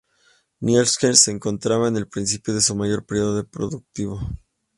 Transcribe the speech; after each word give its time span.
Nietzsche 0.61 1.13
se 1.15 1.29
encontraba 1.29 1.87
en 1.87 1.95
el 1.95 2.07
principio 2.07 2.55
de 2.55 2.61
su 2.61 2.75
mayor 2.75 3.05
período 3.05 3.47
productivo. 3.47 4.19